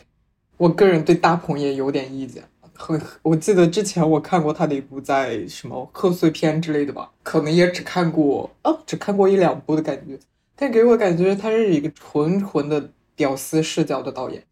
[0.57, 2.43] 我个人对大鹏也有点意见。
[2.79, 10.19] 很，我记得之前我看过他的一部在什么贺岁片之类的吧，可能也只看过啊，只看过一两部的感觉，
[10.55, 14.43] 但给我感觉他是一个纯纯的屌丝视角的导演，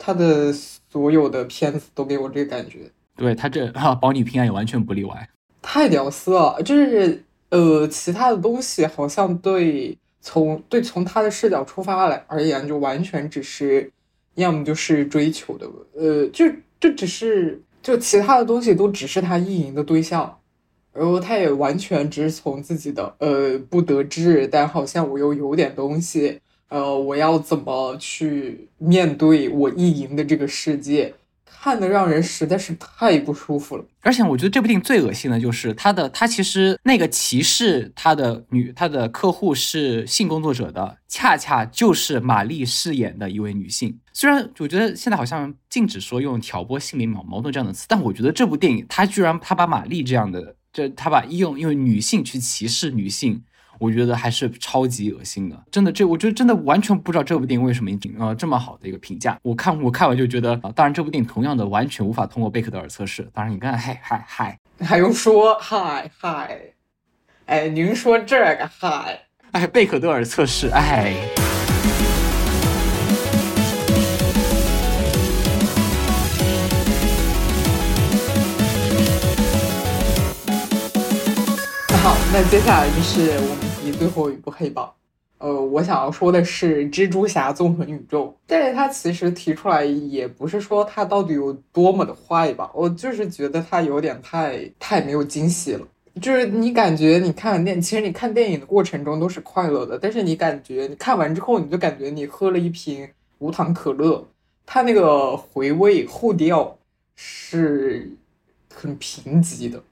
[0.00, 2.90] 他的所有的片子都给我这个感觉。
[3.16, 5.28] 对他这啊，保你平安也完全不例外，
[5.62, 13.92] 太屌丝了，就是呃，其他的东西好像对从对从他的视角出发来而言，就完全只是
[14.36, 16.46] 要么就是追求的，呃，就
[16.80, 17.62] 就只是。
[17.82, 20.36] 就其他的东西都只是他意淫的对象，
[20.92, 26.38] 然后他也完全只是从自己的呃不得志，但好像我又有点东西，
[26.70, 31.14] 呃，我要怎么去面对我意淫的这个世界？
[31.44, 43.98] 看的让人实在是太不舒服了，而且我觉得这部电影最恶心的就是他的，他其实那个歧视他的女，他的客户是性工作者的，恰恰就是玛丽饰演的一位女性。
[44.14, 53.42] 虽然我觉得现在好像禁止说用挑拨性别矛矛盾这样的词，但我觉得这部电影他居然他把玛丽这样的，这他把用用女性去歧视女性。
[53.80, 59.38] 我觉得还是超级恶心的，真的，这我觉得真的完全不知道这部电影为什么呃这么好的一个评价。
[59.40, 63.26] 我看我看完就觉得啊，当然这部电影同样的完全无法通过贝克德尔测试。
[63.32, 66.60] 当然你看，嗨嗨嗨，还用说嗨嗨？
[67.46, 69.18] 哎，您说这个嗨？
[69.52, 71.14] 哎，贝克德尔测试，哎。
[82.02, 83.69] 好，那接下来就是我们。
[83.82, 84.92] 你最后一部黑榜，
[85.38, 95.86] 呃，我想要说的是《蜘蛛侠：纵横宇宙》，但是它其实提出来也不是说它到底有多么的坏吧，我就是觉得它有点太太没有惊喜了。
[96.20, 104.28] 就是你感觉你看完电，其实你看电影的过程中都是快乐的，但是你感觉你看完之后，你就感觉你喝了一瓶无糖可乐，
[104.66, 106.76] 它那个回味后调
[107.16, 108.10] 是
[108.74, 109.82] 很贫瘠的，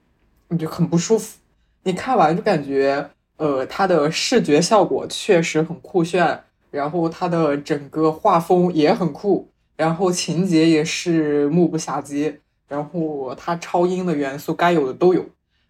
[0.49, 1.39] 你就很不舒服。
[1.81, 3.09] 你看完就感觉。
[3.39, 15.25] 呃，它的视觉效果确实很酷炫，然后它的整个画风也很酷，然后情节也是目不暇接，然后它超英的元素该有的都有，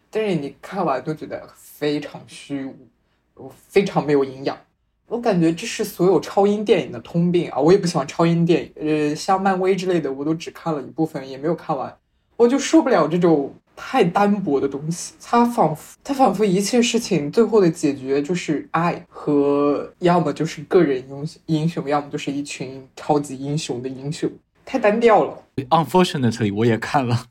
[0.09, 2.65] 但是你看完都觉得非常虚
[3.35, 4.57] 无，非常没有营养。
[5.07, 7.59] 我感觉这是所有超英电影的通病啊！
[7.59, 8.71] 我也不喜欢超英电影，
[9.09, 11.95] 呃，像漫威之类的，我都只看了一部分，也没有看完，
[12.35, 15.13] 我就受不了这种太单薄的东西。
[15.23, 24.29] 他仿佛，他仿佛一切事情最后的解决就是爱和，要么就是个人英雄英雄，要么就是一群超级英雄的英雄，
[24.65, 25.43] 太单调了。
[25.69, 27.25] Unfortunately，我也看了。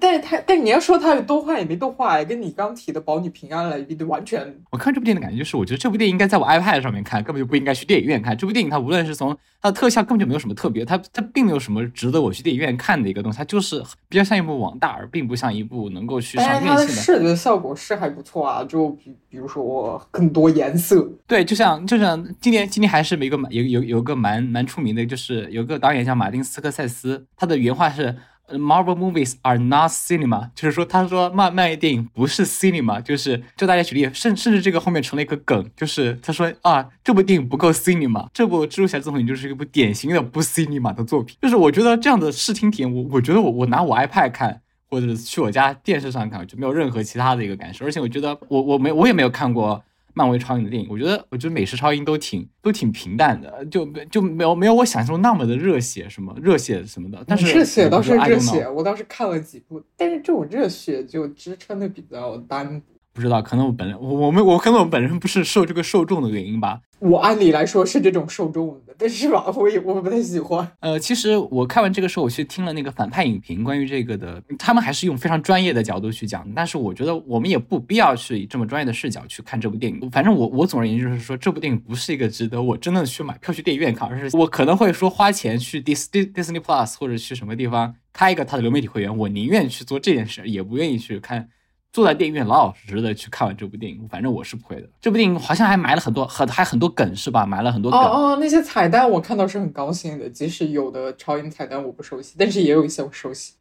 [0.00, 4.54] 但是他，但你要说他有多坏也没多坏，跟你刚提的保你平安来比，完全。
[4.70, 8.36] 我看这部电影的感觉就是，我觉得这部电影应该在我 iPad 上面看，根本就不应该去电影院看。
[8.36, 16.92] 这部电影它无论是从它的特效，根本就没有什么特别，它它并没有什么值得我去电影院看的一个东西，它就是比较像一部网大，而并不像一部能够去上院线的。
[16.92, 21.08] 视觉效果是还不错啊，就比比如说更多颜色。
[21.26, 28.14] 对，就像就像今年今年还是一个蛮有有有个蛮蛮出名的，就是有个导演叫马丁斯科塞斯，他的原话是。
[28.48, 41.36] Marvel movies are not cinema，就是说，他说漫漫威电影不是 cinema，就是就大家举例，甚甚至这个后面成了一个梗，就是他说啊，这部电影不够 cinema，这部蜘蛛侠自从影就是一部典型的不 cinema 的作品。
[41.42, 47.84] 就是我觉得这样的视听体验，我我觉得我我拿我 iPad 看，或者去我家电视上看，就没有任何其他的一个感受。
[47.84, 49.82] 而且我觉得我我没我也没有看过。
[50.16, 57.22] 漫威超英的电影，我觉得，我觉得美式超英都挺都挺平淡的，就就没有没有我想象中那么的热血，什么热血什么的。
[57.28, 62.95] 但是热血倒是热血，我倒是看了几部，但是这种热血就支撑的比较单薄。
[63.16, 66.82] 不知道，可能我本人我我们我可能我本人不是受这个受众的原因吧。
[66.98, 70.70] 我按理来说是这种受众的，但是吧，我也我不太喜欢。
[70.80, 76.46] 呃，其实我看完这个时候，我去听了那个反派影评，关于这个的，他们还是用非常专业的角度去讲。
[76.54, 80.10] 但是我觉得我们也不必要去以这么专业的视角去看这部电影。
[80.10, 91.48] 反正我我总而言之就是说，这部电影不是一个值得我真的去买票去电影院看，而是我可能会说花钱去 Disney Disney Plus 或者去什么地方开一个他的流媒体会员，我宁愿去做这件事，也不愿意去看。
[91.96, 94.86] 坐在电影院老老实实的去看完这部电影，反正我是不会的。
[95.00, 97.46] 这部电影好像还埋了很多，很还很多梗是吧？
[97.46, 97.98] 埋了很多梗。
[97.98, 103.54] 哦哦，那些彩蛋我看到是很高兴的，即使有的超英彩蛋我不熟悉，但是也有一些我熟悉。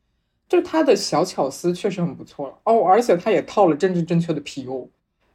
[0.50, 4.90] 就它的小巧思确实很不错了哦，而且它也套了政治正确的 PU，，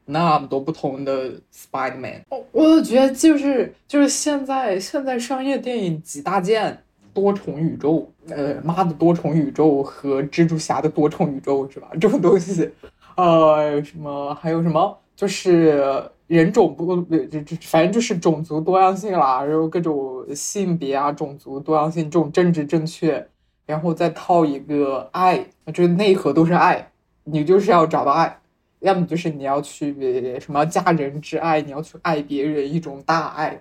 [0.04, 2.20] 那么多不同的 Spiderman。
[2.28, 6.82] 哦，我觉得就是就是现在现在商业电影几大件。
[7.12, 11.88] 多重宇宙，呃，妈的多重宇宙和蜘蛛侠的多重宇宙是吧？
[12.00, 12.70] 这种东西，
[13.16, 23.26] 呃，什么还有什么，就是人种不，这这反正就是种族多样性啦，然后各种性别啊，种族多样性，这种政治正确，
[23.66, 25.44] 然后再套一个爱，
[25.74, 26.90] 就是内核都是爱，
[27.24, 28.40] 你就是要找到爱，
[28.80, 29.94] 要么就是你要去
[30.40, 33.60] 什么家人之爱，你要去爱别人，一种大爱。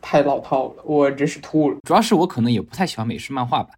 [0.00, 1.76] 太老套了，我真是吐了。
[1.82, 3.70] 主要是我可能也不太喜欢美式漫画吧，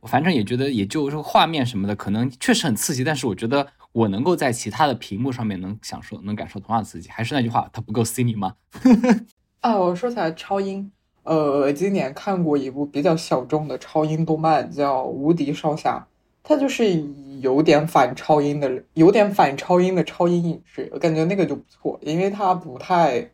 [0.00, 3.02] 我反正也觉得也就是画面什么的，可能确实很刺激。
[3.04, 7.08] 但是我觉得我能够在其他的屏幕上面能享受、能感受同样的刺激。
[7.10, 8.54] 还是那句话，它不够 cinema 吗？
[9.60, 10.90] 啊，我说起来超英，
[11.24, 15.98] 呃，今年看过一部比较小众的超英动漫，叫《无敌少侠》，
[16.42, 17.04] 它就是
[17.40, 23.30] 有点反超英的，有点反超英的超英影视，我感觉那个就不错，因为它不太。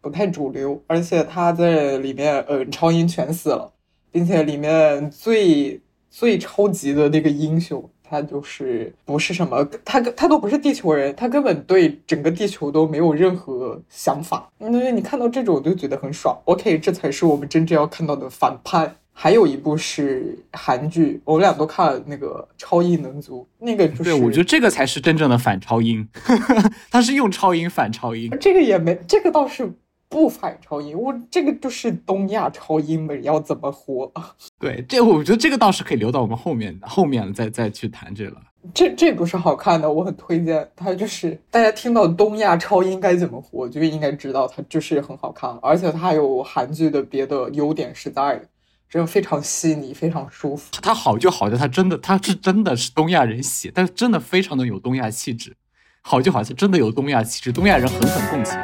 [0.00, 3.72] 不太主流，而且他在里面，呃，超英全死了，
[4.10, 14.50] 并且里面最最超级的那个英雄，他就是不是什么，他他都不是地球人，他根本对整个地球都没有任何想法。
[14.58, 16.36] 因为你看到这种，我就觉得很爽。
[16.46, 18.94] OK，这才是我们真正要看到的反派。
[19.12, 26.08] 还有一部是韩剧，我们俩都看了那个《超异能族》，那个就是对，我觉得这个才是真正的反超英，
[26.90, 29.70] 他是用超英反超英，这个也没，这个倒是。
[30.10, 34.12] 不反超英，我这个就是东亚超英们要怎么活？
[34.58, 38.42] 对，这我觉得这个倒是可以留到我们后面后面再再去谈这了。
[38.74, 40.68] 这这不是好看的，我很推荐。
[40.74, 48.44] 它就是大家听到东亚超英该怎么活，就应该知道它就是很好看，而且它有韩剧的别的优点是在的，
[48.88, 50.70] 真的非常细腻，非常舒服。
[50.82, 55.56] 它好就好在它真的它是真的是东亚人写，但是真的非常的有东亚气质。
[56.02, 58.58] 好就好像真的有东亚气质，东亚人狠狠共情。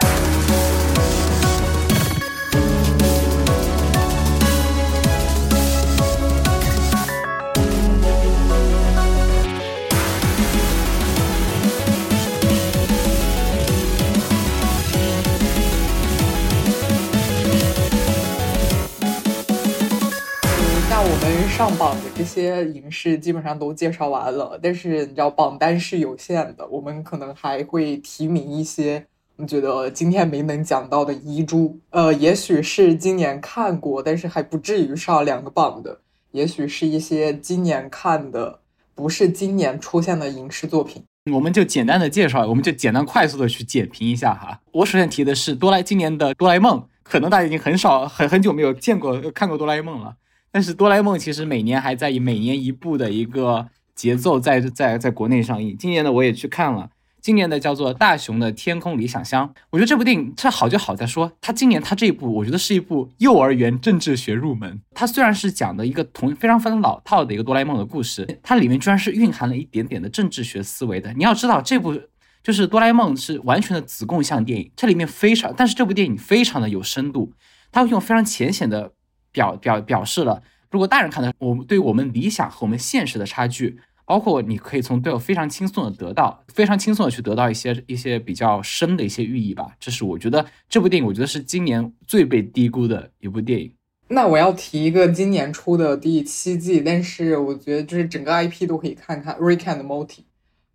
[21.48, 29.06] 上榜的这些影视基本上都介绍完了，但是你知道榜单是有限的，我们可能还会提名一些
[29.36, 31.78] 我们觉得今天没能讲到的遗珠。
[31.90, 35.98] 呃，也许是今年看过，但是还不至于上两个榜的，
[36.32, 38.60] 也许是一些今年看的，
[38.94, 41.02] 不是今年出现的影视作品。
[41.32, 44.60] 我们就简单的介绍，我们就简单快速的去简评一下哈。
[44.72, 50.14] 我首先提的是多来今年的哆啦 A 梦，可能大家已经很少很很久没有见过看过哆啦 A 梦了。
[50.56, 55.76] 但是哆啦 A 梦其实每年还在以每年一部的一个节奏在在在国内上映。
[55.76, 56.88] 今年呢，我也去看了。
[57.20, 64.80] 今年的叫做《大雄的天空理想乡》，我觉得这部电影它好就好在说，它今年它这一部，我觉得是一部幼儿园政治学入门。
[64.94, 71.12] 它虽然是讲的一个同非常非常老套的一个哆啦 A 梦的故事，它里面居然是蕴含了一点点的政治学思维的。
[71.12, 72.00] 你要知道，这部
[72.42, 77.34] 就是哆啦 A 梦是完全的子贡像电影，这里面非常，但是这部电影非常的有深度，
[77.70, 78.92] 它会用非常浅显的
[79.36, 83.78] 表表表示了，如果大人看的，我们对我们理想和我们现实的差距。
[84.08, 89.66] 包括你可以从队友非常轻松的得到，非常轻松的去得到一些一些比较深的一些寓意吧。
[89.80, 93.72] 这是我觉得这部电影，我觉得是今年最被低估的一部电影。
[94.06, 100.06] 那我要提一个今年出的第七季，但是我觉得就是整个 IP 都可以看看《Rick and Morty》。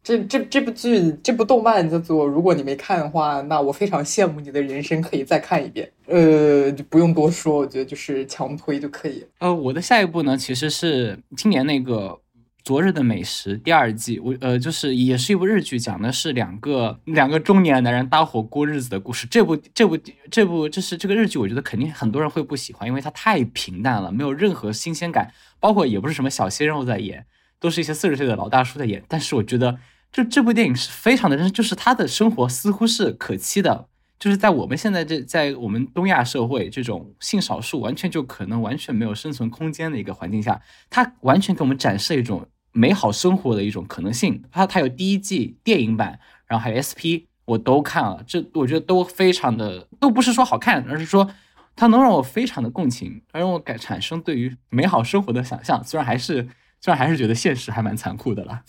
[0.03, 5.91] 这这这部剧这部动漫叫做，如果你没看的话，那我非常羡慕你的人生可以再看一遍。
[6.07, 9.25] 呃，就不用多说，我觉得就是强推就可以。
[9.39, 12.19] 呃，我的下一部呢，其实是今年那个。
[12.63, 19.25] 昨日的美食第二季，我呃就是也是一部日剧，讲的是两个两个中年男人搭伙过日子的故事。
[19.25, 19.97] 这部这部
[20.29, 27.25] 这部就是这个日剧，我觉得肯定很多人会不喜欢，因为它太平淡了，没有任何新鲜感，包括也不是什么小鲜肉在演，
[27.59, 29.03] 都是一些四十岁的老大叔在演。
[29.07, 29.75] 但是我觉得
[30.11, 33.87] 就这部电影是非常的真，就是他的生活似乎是可期的，
[34.19, 42.47] 就是在我们现在这在我们东亚社会这种性少数完全就可能完全没有生存空间的一个环境下，他完全给我们展示了一种。
[42.73, 51.29] 美好生活的一种可能性，它它有第一季电影版，然后还有 SP，我都看了，这我觉得都非常的，都不是说好看，而是说
[51.75, 55.83] 它能让我非常的共情，而让我感产生对于美好生活的想象。
[55.83, 56.47] 虽然还是
[56.81, 58.61] 虽然还是觉得现实还蛮残酷的啦。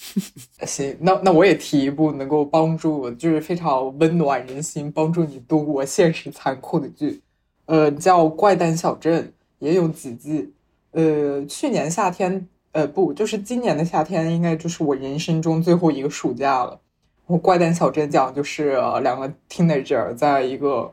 [0.64, 7.20] 行，那那我也提一部能够帮助，就是非常温暖人心，帮助你度过现实残酷的剧，
[7.66, 9.24] 呃，叫《怪诞小镇》，
[9.58, 10.52] 也有几季，
[10.92, 12.46] 呃，去年夏天。
[12.74, 16.80] 呃，不，就是今年的夏天，应该就是我人生中最后一个暑假了。
[17.26, 20.90] 我怪诞小镇讲就是两个 teenager 在一个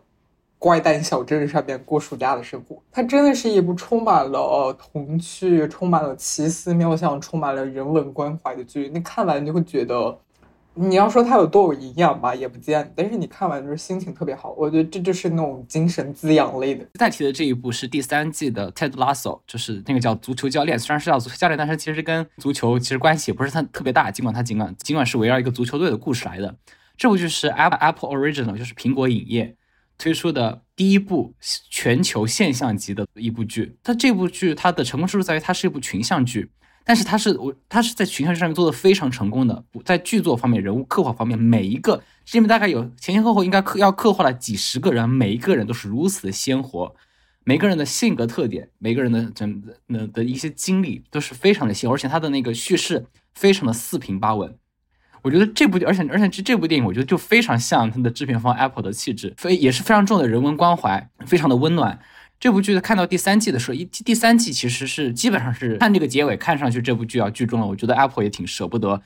[0.59, 2.79] 怪诞小镇上面过暑假的生活。
[2.91, 8.91] 它真的是一部充满了童趣、充满了奇思妙想、充满了人文关怀的剧。
[8.93, 10.19] 你看完就会觉得。
[10.75, 12.93] 你要说它有多有营养吧，也不见。
[12.95, 16.85] 但是你看完就是心情特别好，我觉得这就是那种精神滋养类的。
[16.93, 20.79] 再提的这一部是第三季的 Ted Lasso，就是那个叫足球教练。
[20.79, 24.09] 虽然是叫足球教练，但是其实跟足球其实关系也不是他特别大。
[24.09, 26.55] 尽管它尽管尽管是围绕一个足球队的故事来的，
[26.95, 29.55] 这部剧是 Apple Apple Original，就是苹果影业
[29.99, 31.35] 推出的第一部
[31.69, 33.77] 全球现象级的一部剧。
[33.83, 36.49] 它这部剧它的成功之处在于它是一部群像剧。
[36.85, 46.95] 但是它是我，它是在群像剧上面做的非常成功的，在剧作方面、人物刻画方面，每一个这里面大概有前前后后应该刻要刻画了几十个人，每一个人都是如此的鲜活，
[47.43, 54.57] 每个人的性格特点，每个人的整的的一些经历都是非常的鲜活，而且他的那个叙事非常的四平八稳。
[55.21, 61.99] 我觉得这部，而且而且这这部电影，我觉得就非常像它的制片方 Apple 的气质，非也是非常重的人文关怀，非常的温暖。
[62.39, 67.67] 这部剧看到第三季的时候，一第三季其实是基本上是看这个结尾，看上去这部剧要剧终了。
[67.67, 69.01] 我觉得 Apple 也挺舍不得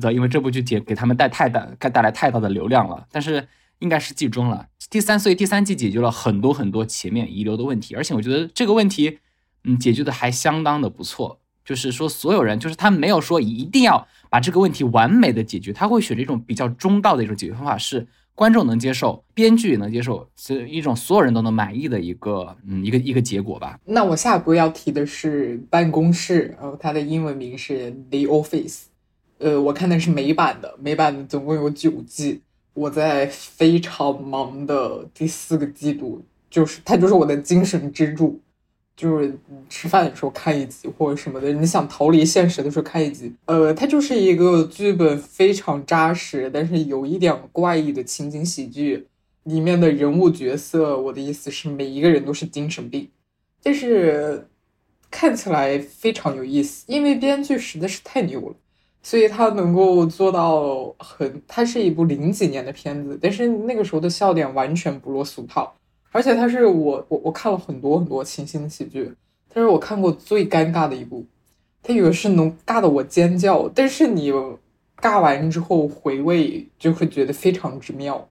[0.00, 3.04] 的，因为这部剧给给他们带太大带带来太大的流量了。
[3.10, 3.48] 但是
[3.80, 9.18] 应该是剧终了，第三所以第三季解决了很多很多前面遗留的问题，而且我觉得这个问题，
[9.64, 11.40] 嗯，解决的还相当的不错。
[11.66, 18.06] 就是说所有人，就是他没有说一定要把这个问题完美的解决，他会选择一种比较中道的一种解决方法是。
[18.36, 23.80] 观众能接受，编剧也能接受，是一种所有人都能满意的一个，嗯，一个一个结果吧。
[23.86, 28.82] 那我下一步要提的是办公室，然后它的英文名是 The Office，
[29.38, 32.42] 呃，我看的是美版的，美版的总共有九季，
[32.74, 38.38] 我在非常忙的第四个季度，就是它就是我的精神支柱。
[38.96, 39.38] 就是
[39.68, 43.32] 吃饭的时候看一集或者什么的，你想逃离现实的时候看一集。
[43.44, 49.06] 呃，它就是一个剧本非常扎实，但是有一点怪异的情景喜剧。
[49.44, 53.08] 里面的人物角色，我的意思是每一个人都是精神病，
[53.62, 54.48] 但是
[55.08, 58.56] 看起来非常有意思，因为编剧实在是太牛了，
[59.04, 61.40] 所以他能够做到很。
[61.46, 65.72] 它是一部零几年的片子，但是那个时候的笑点完全不落俗套。
[66.16, 69.12] 而且它是我我我看了很多很多情景喜剧，
[69.50, 71.26] 它是我看过最尴尬的一部，
[71.82, 74.32] 它以为是能尬的我尖叫，但是你
[74.98, 78.30] 尬完之后回味就会觉得非常之妙，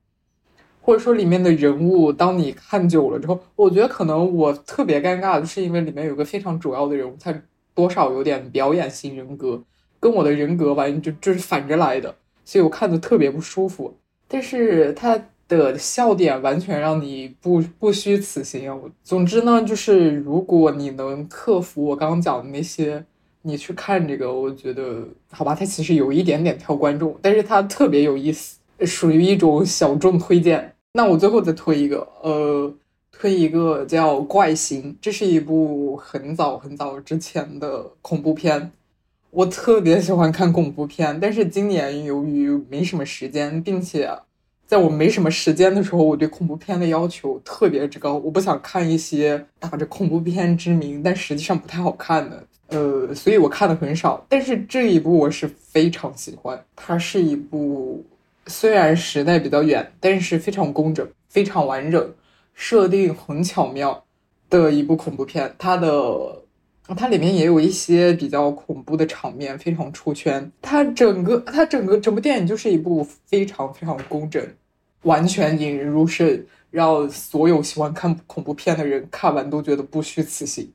[0.82, 7.40] 或者说里面的人物，当你看久了之后，我觉得可能我特别尴尬的是因为里面有个非常主要的人物，他
[7.76, 9.62] 多少有点表演型人格，
[10.00, 13.96] 跟我的人格完全就就是反着来的，所以我看的特别不舒服。
[14.28, 18.80] 但是他的笑点完全让你不不虚此行。
[19.04, 23.06] 总之呢，就是如果你能克服我刚刚讲的那些，
[23.42, 30.76] 你去看这个，我觉得好吧，它其实有一点点挑观众，但是它特别有意思，属于一种小众推荐。
[30.94, 32.74] 那我最后再推一个，呃。
[33.18, 38.74] 推一个叫《怪形》，这是一部很早很早之前的恐怖片。
[39.32, 44.12] 我特别喜欢看恐怖片，但是今年由于没什么时间，并且
[44.68, 48.16] 在我没什么时间的时候，我对恐怖片的要求特别之高。
[48.16, 54.26] 我不想看一些打着恐怖片之名，但实际上不太好看的，呃，所以我看的很少。
[54.28, 58.04] 但是这一部我是非常喜欢，它是一部
[58.48, 62.14] 虽然时代比较远，但是非常工整、非常完整。
[62.58, 64.06] 设定很巧妙
[64.50, 66.42] 的一部恐怖片，它的
[66.94, 70.52] 它里面也有一些比较恐怖的场面，非常出圈。
[70.62, 74.46] 它整个它整个整部电影就是一部非常非常工整，
[75.04, 80.72] 完全引人入胜，让所有喜欢看恐怖片的人看完都觉得不虚此行。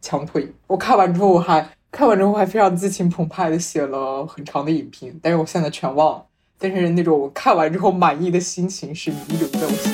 [0.00, 0.52] 强推！
[0.68, 6.24] 我看完之后还看完之后还非常激情澎湃的写了很长的影评，但是我现在全忘了。
[6.56, 9.92] 但是那种看完之后满意的心情是遗留在我心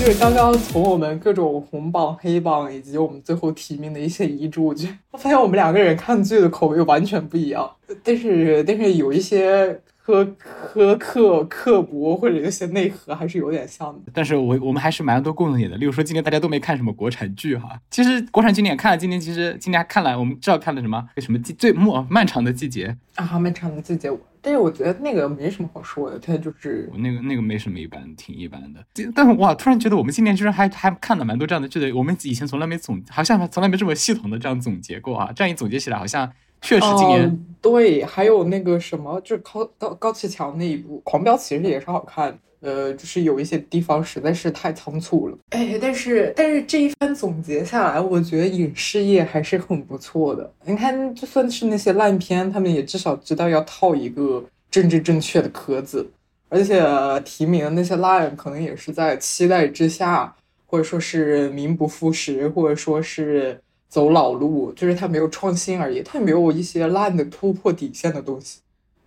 [0.00, 7.70] 就是刚刚从我们各种红榜、黑榜，以及我们最后提名的一些遗嘱，我觉我发现我们两个人看剧的口味完全不一样。
[8.02, 10.26] 但是，但是有一些苛
[10.72, 14.10] 苛刻、刻薄或者有些内核还是有点像的。
[14.14, 15.76] 但是我我们还是蛮多共同点的。
[15.76, 17.78] 例如说，今年大家都没看什么国产剧哈。
[17.90, 21.10] 其实国产经典看了，今年其实今年还看了，我们知道看了什么？
[21.18, 24.10] 什么季最末漫长的季节啊，漫长的季节。
[24.42, 28.84] 但是我觉得那个没什么好说的，它就是我那个那个没什么一般，挺一般的。
[29.14, 35.30] 但是哇，突然觉得我们今年居然还还看了蛮多这样的剧的，我们以前从来没总，好像从来没这么系统的这样总结过啊。
[35.34, 36.30] 这样一总结起来，好像
[36.60, 38.04] 确实今年对。
[38.04, 42.38] 还有那个什么，就是高高高启强那一部《狂飙》，其实也是好看。
[42.60, 50.52] 呃，就是有一些地方实在是太仓促了，哎，但是但是这一番总结下来，我觉得影视业还是很不错的。
[50.64, 56.06] 你看，就算是那些烂片，他们也至少知道要套一个政治正确的壳子，
[56.50, 56.84] 而且
[57.24, 60.36] 提名的那些烂，可能也是在期待之下，
[60.66, 63.58] 或者说是名不副实，或者说是
[63.88, 68.60] 走老路，就是他没有创新而已，他没有一些烂的突破底线的东西。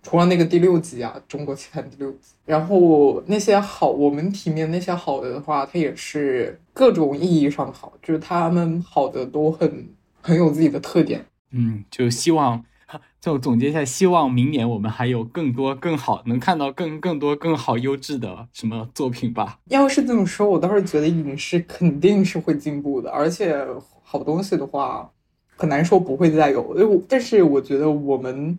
[0.04, 9.88] 除了那个第六集啊，《中国奇谭》第六集，然后那些好，我们体面那些好的的话，它也是各种意义上的好，就是他们好的都很
[10.20, 11.24] 很有自己的特点。
[11.52, 12.62] 嗯，就希望
[13.18, 19.58] 就总结一下，希望明年我们还有更多更好，能看到更更多更好优质的什么作品吧。
[19.70, 23.66] 要是这么说，我倒是觉得影视肯定是会进步的，而且
[24.02, 25.10] 好东西的话，
[25.56, 27.02] 很难说不会再有。
[27.08, 28.58] 但是我觉得我们。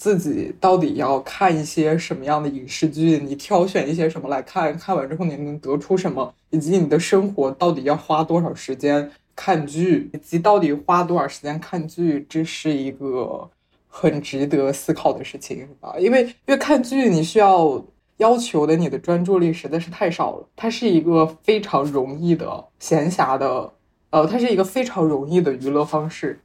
[0.00, 3.18] 自己到底要看一些什么样的影视剧？
[3.18, 4.74] 你挑选一些什么来看？
[4.78, 6.34] 看完之后你能得出什么？
[6.48, 10.08] 以及你的生活到底要花多少时间看剧？
[10.14, 12.24] 以及到底花多少时间看剧？
[12.30, 13.50] 这是一个
[13.88, 15.94] 很值得思考的事情，吧？
[15.98, 17.84] 因为因为看剧你需要
[18.16, 20.48] 要求的你的专注力实在是太少了。
[20.56, 23.70] 它是一个非常容易的闲暇的，
[24.08, 26.40] 呃，它是一个非常容易的娱乐方式，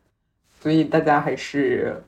[0.61, 2.03] 所以大家还是。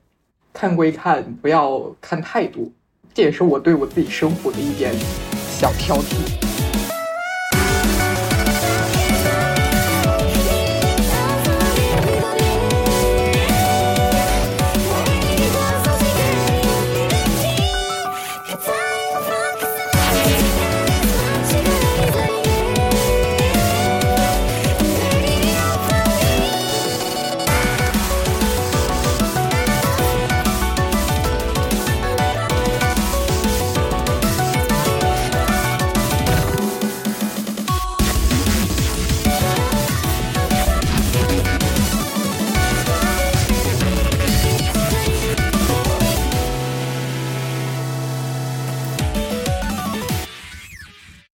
[0.59, 2.67] 看归看，不要看太多，
[3.13, 4.91] 这也是我对我自己生活的一点
[5.51, 6.46] 小挑剔。